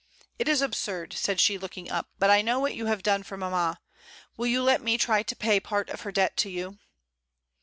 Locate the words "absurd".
0.63-1.13